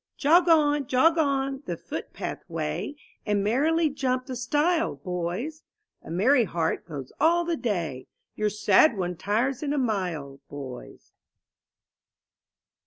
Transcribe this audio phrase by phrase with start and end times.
[0.19, 5.61] TOG on, jog on, the footpath way, ^ And merrily jump the stile, boys;
[6.01, 8.07] A merry heart goes all the day.
[8.33, 11.11] Your sad one tires in a mile, boys.